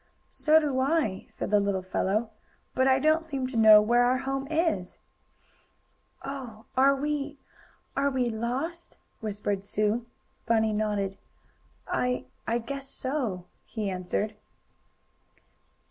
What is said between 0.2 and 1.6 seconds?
"So do I," said the